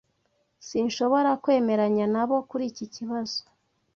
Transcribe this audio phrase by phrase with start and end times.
[0.67, 3.41] Sinshobora kwemeranya nabo kuri iki kibazo.